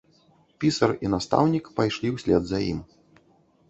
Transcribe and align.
Пісар 0.63 0.95
і 1.07 1.13
настаўнік 1.15 1.71
пайшлі 1.79 2.07
ўслед 2.19 2.43
за 2.53 2.67
ім. 2.75 2.79